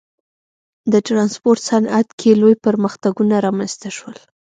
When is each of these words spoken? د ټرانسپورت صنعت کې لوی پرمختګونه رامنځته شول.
د 0.91 0.93
ټرانسپورت 1.07 1.59
صنعت 1.69 2.07
کې 2.19 2.31
لوی 2.41 2.55
پرمختګونه 2.65 3.35
رامنځته 3.45 3.89
شول. 3.97 4.17